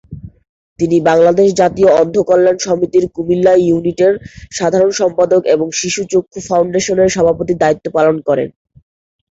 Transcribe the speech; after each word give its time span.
তিনি 0.79 0.97
বাংলাদেশ 1.09 1.47
জাতীয় 1.61 1.89
অন্ধ 2.01 2.15
কল্যাণ 2.29 2.57
সমিতির 2.59 3.05
কুমিল্লা 3.15 3.53
ইউনিটের 3.59 4.13
সাধারণ 4.57 4.91
সম্পাদক 5.01 5.41
এবং 5.55 5.67
শিশু 5.81 6.01
চক্ষু 6.11 6.39
ফাউন্ডেশনের 6.47 7.13
সভাপতির 7.15 7.61
দায়িত্ব 7.63 7.85
পালন 7.97 8.15
করেন। 8.27 8.49